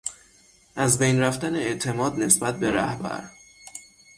ازبین 0.75 1.19
رفتن 1.19 1.55
اعتماد 1.55 2.19
نسبت 2.19 2.59
به 2.59 2.71
رهبر 2.71 3.29